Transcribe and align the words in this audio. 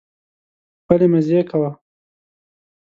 خپلې 0.81 1.05
مزې 1.13 1.41
کوه. 1.49 1.69